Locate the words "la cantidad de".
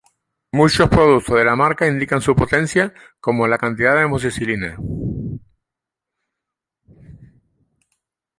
3.47-4.01